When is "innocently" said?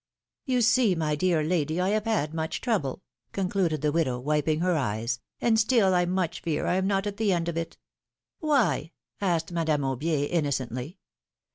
10.27-10.97